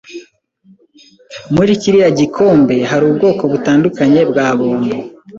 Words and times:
Muri 1.53 1.71
kiriya 1.81 2.09
gikombe 2.19 2.75
hari 2.89 3.03
ubwoko 3.09 3.43
butandukanye 3.51 4.21
bwa 4.29 4.47
bombo. 4.57 4.97